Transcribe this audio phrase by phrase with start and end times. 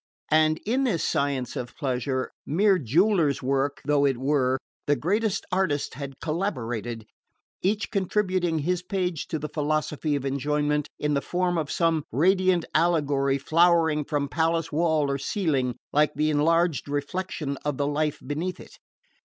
[0.31, 5.93] And in this science of pleasure mere jeweller's work though it were the greatest artists
[5.93, 7.05] had collaborated,
[7.61, 12.65] each contributing his page to the philosophy of enjoyment in the form of some radiant
[12.73, 18.59] allegory flowering from palace wall or ceiling like the enlarged reflection of the life beneath
[18.59, 18.79] it.